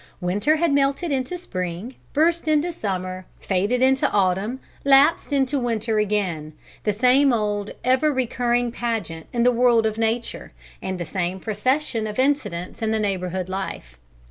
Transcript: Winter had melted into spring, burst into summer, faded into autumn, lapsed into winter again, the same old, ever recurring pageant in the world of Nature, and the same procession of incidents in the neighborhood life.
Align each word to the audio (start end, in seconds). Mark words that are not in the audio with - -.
Winter 0.19 0.55
had 0.55 0.73
melted 0.73 1.11
into 1.11 1.37
spring, 1.37 1.93
burst 2.11 2.47
into 2.47 2.71
summer, 2.71 3.27
faded 3.39 3.83
into 3.83 4.09
autumn, 4.09 4.59
lapsed 4.83 5.31
into 5.31 5.59
winter 5.59 5.99
again, 5.99 6.53
the 6.85 6.91
same 6.91 7.31
old, 7.31 7.69
ever 7.83 8.11
recurring 8.11 8.71
pageant 8.71 9.27
in 9.31 9.43
the 9.43 9.51
world 9.51 9.85
of 9.85 9.99
Nature, 9.99 10.53
and 10.81 10.97
the 10.99 11.05
same 11.05 11.39
procession 11.39 12.07
of 12.07 12.17
incidents 12.17 12.81
in 12.81 12.89
the 12.89 12.99
neighborhood 12.99 13.47
life. 13.47 13.99